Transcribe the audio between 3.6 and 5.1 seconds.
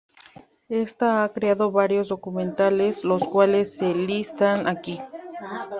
se listan aquí.